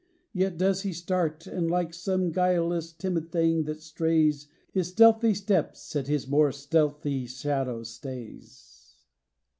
[0.33, 4.47] Yet does he start And, like some guileless, timid thing that strays.
[4.73, 8.95] His stealthy steps at his more stealthy shadow stays.